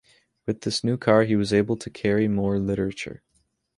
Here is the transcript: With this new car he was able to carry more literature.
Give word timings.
With 0.47 0.61
this 0.61 0.83
new 0.83 0.97
car 0.97 1.25
he 1.25 1.35
was 1.35 1.53
able 1.53 1.77
to 1.77 1.91
carry 1.91 2.27
more 2.27 2.57
literature. 2.57 3.21